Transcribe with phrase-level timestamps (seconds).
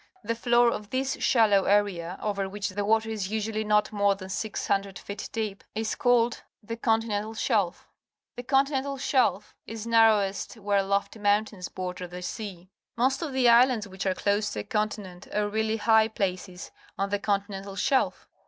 [0.23, 4.15] The floor of this shallow area, o\er which the water is us ually not more
[4.15, 7.83] tlian (iOO feet deep, is called the conti nental slulj.
[8.35, 12.71] The continental shelf is.nar^ rowest where lofty moun tains border the sea.
[12.97, 17.11] ^lost of the islands which are clo.se to a continent are really high places on
[17.11, 18.27] the continental shel f.